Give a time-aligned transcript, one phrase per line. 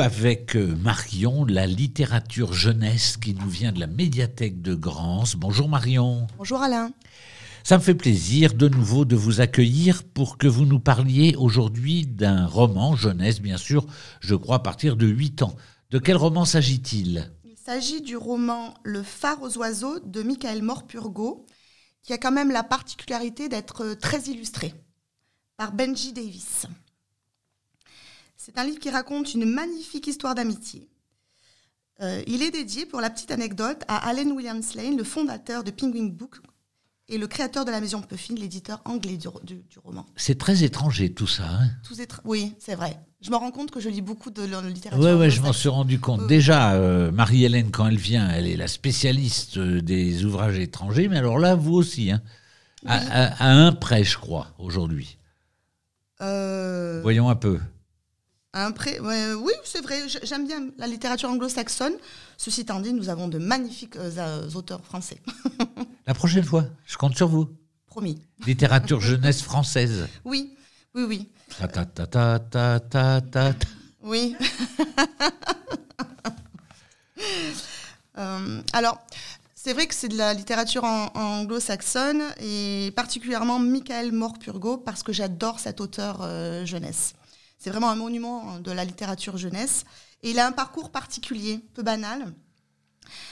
[0.00, 5.36] avec euh, Marion, la littérature jeunesse qui nous vient de la médiathèque de Grance.
[5.36, 6.26] Bonjour Marion.
[6.36, 6.90] Bonjour Alain.
[7.62, 12.06] Ça me fait plaisir de nouveau de vous accueillir pour que vous nous parliez aujourd'hui
[12.06, 13.86] d'un roman jeunesse, bien sûr,
[14.20, 15.54] je crois à partir de 8 ans.
[15.90, 17.30] De quel roman s'agit-il?
[17.44, 21.46] Il s'agit du roman Le phare aux oiseaux de Michael Morpurgo,
[22.02, 24.74] qui a quand même la particularité d'être très illustré
[25.56, 26.66] par Benji Davis.
[28.44, 30.88] C'est un livre qui raconte une magnifique histoire d'amitié.
[32.00, 35.70] Euh, il est dédié, pour la petite anecdote, à Allen Williams Lane, le fondateur de
[35.70, 36.38] Penguin Book
[37.08, 39.28] et le créateur de la maison Puffin, l'éditeur anglais du,
[39.84, 40.04] roman.
[40.16, 41.44] C'est très étranger tout ça.
[41.44, 41.70] Hein
[42.24, 42.98] oui, c'est vrai.
[43.20, 45.06] Je me rends compte que je lis beaucoup de littérature.
[45.06, 46.26] Oui, ouais, je m'en suis rendu compte.
[46.26, 51.18] Déjà, euh, Marie-Hélène, quand elle vient, elle est la spécialiste euh, des ouvrages étrangers, mais
[51.18, 52.20] alors là, vous aussi, hein,
[52.86, 55.16] à, un près, je crois, aujourd'hui.
[56.18, 57.60] Voyons un peu.
[58.54, 61.94] Après, oui, c'est vrai, j'aime bien la littérature anglo-saxonne.
[62.36, 65.22] Ceci étant dit, nous avons de magnifiques euh, auteurs français.
[66.06, 67.48] la prochaine fois, je compte sur vous.
[67.86, 68.20] Promis.
[68.46, 70.06] Littérature jeunesse française.
[70.26, 70.54] Oui,
[70.94, 71.28] oui, oui.
[71.58, 73.52] Ta ta ta ta ta ta
[74.02, 74.36] Oui.
[78.18, 78.98] Euh, alors,
[79.54, 85.60] c'est vrai que c'est de la littérature anglo-saxonne et particulièrement Michael Morpurgo parce que j'adore
[85.60, 87.14] cet auteur euh, jeunesse.
[87.62, 89.84] C'est vraiment un monument de la littérature jeunesse.
[90.24, 92.34] Et il a un parcours particulier, peu banal.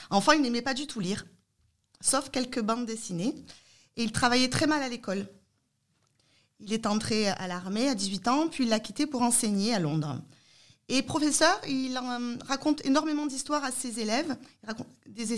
[0.09, 1.25] Enfin, il n'aimait pas du tout lire,
[1.99, 3.35] sauf quelques bandes dessinées.
[3.97, 5.27] Et il travaillait très mal à l'école.
[6.61, 9.79] Il est entré à l'armée à 18 ans, puis il l'a quitté pour enseigner à
[9.79, 10.21] Londres.
[10.87, 14.37] Et professeur, il euh, raconte énormément d'histoires à ses élèves,
[15.07, 15.33] des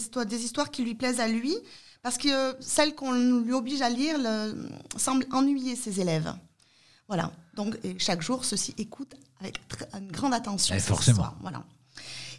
[0.46, 1.56] histoires qui lui plaisent à lui,
[2.04, 4.20] parce que euh, celles qu'on lui oblige à lire
[4.98, 6.32] semblent ennuyer ses élèves.
[7.08, 7.32] Voilà.
[7.56, 9.60] Donc, chaque jour, ceux-ci écoutent avec
[9.94, 10.76] une grande attention.
[10.76, 11.34] Et forcément.
[11.42, 11.64] Voilà.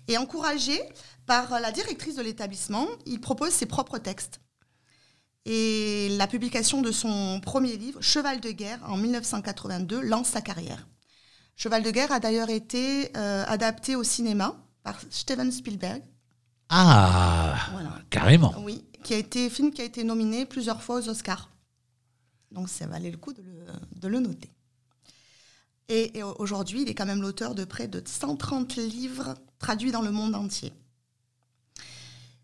[0.09, 0.81] Et encouragé
[1.27, 4.41] par la directrice de l'établissement, il propose ses propres textes.
[5.47, 10.87] Et la publication de son premier livre, Cheval de guerre, en 1982, lance sa carrière.
[11.57, 16.03] Cheval de guerre a d'ailleurs été euh, adapté au cinéma par Steven Spielberg.
[16.71, 17.57] Ah,
[18.11, 18.55] carrément.
[18.61, 21.51] Oui, qui a été film qui a été nominé plusieurs fois aux Oscars.
[22.51, 24.54] Donc ça valait le coup de le noter.
[25.89, 30.11] Et, aujourd'hui, il est quand même l'auteur de près de 130 livres traduits dans le
[30.11, 30.73] monde entier.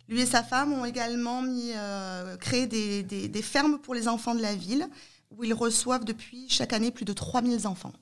[0.09, 4.55] Lui et sa femme ont également euh, créé des, fermes pour les enfants de la
[4.55, 4.87] ville,
[5.31, 7.93] où ils reçoivent depuis chaque année plus de 3000 enfants.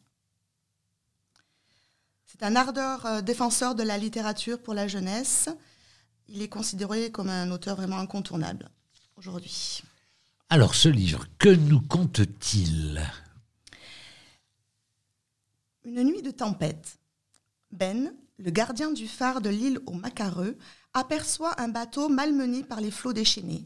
[2.26, 5.48] C'est un ardeur euh, défenseur de la littérature pour la jeunesse.
[6.28, 8.70] Il est considéré comme un auteur vraiment incontournable
[9.16, 9.82] aujourd'hui.
[10.50, 13.02] Alors ce livre, que nous compte-t-il
[15.88, 16.98] une nuit de tempête.
[17.70, 20.58] Ben, le gardien du phare de l'île aux Macareux,
[20.92, 23.64] aperçoit un bateau malmené par les flots déchaînés.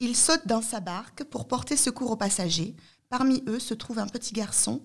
[0.00, 2.76] Il saute dans sa barque pour porter secours aux passagers.
[3.08, 4.82] Parmi eux se trouve un petit garçon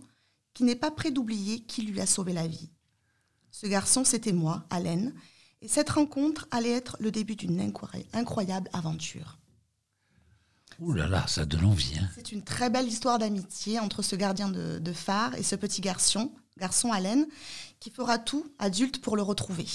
[0.54, 2.70] qui n'est pas prêt d'oublier qui lui a sauvé la vie.
[3.52, 5.14] Ce garçon, c'était moi, Allen,
[5.62, 7.60] et cette rencontre allait être le début d'une
[8.14, 9.38] incroyable aventure.
[10.80, 11.98] Ouh là là, ça donne envie.
[12.00, 12.08] Hein.
[12.16, 16.32] C'est une très belle histoire d'amitié entre ce gardien de, phare et ce petit garçon,
[16.60, 17.28] garçon Allen,
[17.80, 19.66] qui fera tout, adulte, pour le retrouver.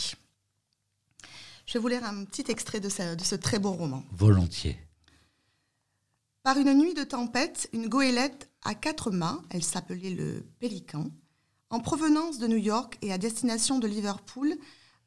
[1.67, 4.05] Je vais vous lire un petit extrait de ce, de ce très beau roman.
[4.12, 4.78] Volontiers.
[6.43, 11.11] Par une nuit de tempête, une goélette à quatre mâts, elle s'appelait le Pélican,
[11.71, 14.55] en provenance de New York et à destination de Liverpool,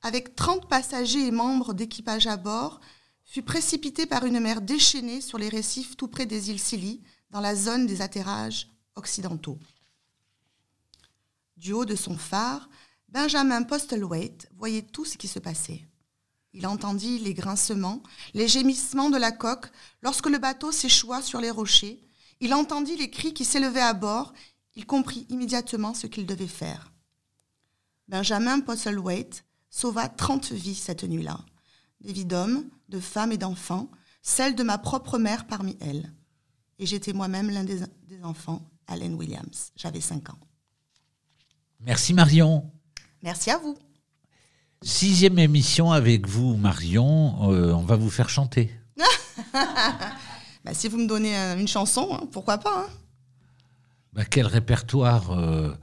[0.01, 2.81] avec 30 passagers et membres d'équipage à bord,
[3.23, 7.41] fut précipité par une mer déchaînée sur les récifs tout près des îles Scilly, dans
[7.41, 9.59] la zone des atterrages occidentaux.
[11.57, 12.69] Du haut de son phare,
[13.09, 15.85] Benjamin Postlethwaite voyait tout ce qui se passait.
[16.53, 18.01] Il entendit les grincements,
[18.33, 19.71] les gémissements de la coque
[20.01, 22.01] lorsque le bateau s'échoua sur les rochers.
[22.39, 24.33] Il entendit les cris qui s'élevaient à bord.
[24.75, 26.91] Il comprit immédiatement ce qu'il devait faire.
[28.07, 31.39] Benjamin Postlethwaite sauva trente vies cette nuit-là
[32.01, 33.89] des vies d'hommes, de femmes et d'enfants,
[34.21, 36.11] celle de ma propre mère parmi elles.
[36.79, 37.81] Et j'étais moi-même l'un des,
[38.23, 39.71] enfants, Allen Williams.
[39.75, 40.39] J'avais 5 ans.
[41.79, 42.69] Merci Marion.
[43.21, 43.77] Merci à vous.
[44.81, 47.51] Sixième émission avec vous, Marion.
[47.51, 48.71] Euh, on va vous faire chanter.
[49.53, 52.89] bah, si vous me donnez une chanson, hein, pourquoi pas hein.
[54.13, 55.73] bah, Quel répertoire euh,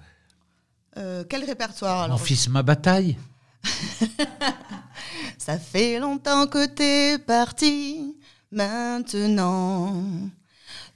[0.97, 3.17] euh, Quel répertoire Mon fils, ma bataille
[5.39, 8.17] Ça fait longtemps que t'es parti,
[8.53, 10.05] maintenant.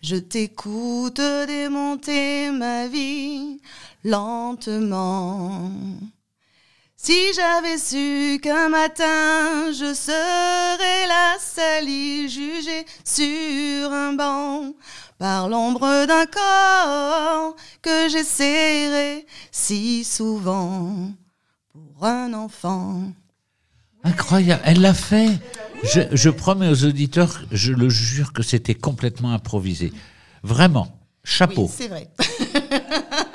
[0.00, 3.61] Je t'écoute démonter ma vie
[4.05, 5.71] lentement.
[6.97, 14.73] Si j'avais su qu'un matin je serais la salie jugée sur un banc
[15.19, 21.12] par l'ombre d'un corps que serré si souvent
[21.73, 23.03] pour un enfant.
[24.05, 25.39] Incroyable, elle l'a fait.
[25.83, 29.93] Je, je promets aux auditeurs, je le jure que c'était complètement improvisé.
[30.43, 31.71] Vraiment, chapeau.
[31.73, 32.09] C'est vrai.